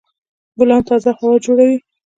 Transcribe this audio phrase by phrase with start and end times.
[0.57, 1.77] ګلان تازه هوا جوړوي.